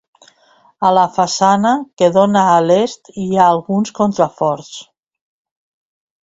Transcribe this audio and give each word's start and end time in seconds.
A 0.87 0.89
la 0.97 1.01
façana, 1.17 1.73
que 2.01 2.09
dóna 2.15 2.45
a 2.53 2.55
l'est 2.69 3.13
hi 3.25 3.27
ha 3.37 3.45
alguns 3.57 3.93
contraforts. 4.01 4.73